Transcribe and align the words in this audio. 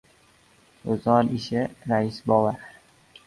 —Ro‘zg‘or 0.87 1.29
ishi, 1.39 1.65
rais 1.91 2.19
bova. 2.31 2.57